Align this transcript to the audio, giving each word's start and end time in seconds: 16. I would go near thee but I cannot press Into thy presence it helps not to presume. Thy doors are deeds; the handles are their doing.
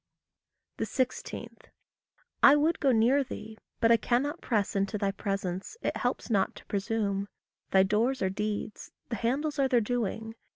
16. 0.83 1.57
I 2.41 2.55
would 2.55 2.79
go 2.79 2.91
near 2.91 3.23
thee 3.23 3.55
but 3.79 3.91
I 3.91 3.97
cannot 3.97 4.41
press 4.41 4.75
Into 4.75 4.97
thy 4.97 5.11
presence 5.11 5.77
it 5.83 5.95
helps 5.95 6.27
not 6.31 6.55
to 6.55 6.65
presume. 6.65 7.27
Thy 7.69 7.83
doors 7.83 8.23
are 8.23 8.29
deeds; 8.31 8.91
the 9.09 9.15
handles 9.17 9.59
are 9.59 9.67
their 9.67 9.79
doing. 9.79 10.33